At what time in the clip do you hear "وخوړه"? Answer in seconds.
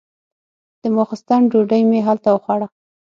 2.31-2.67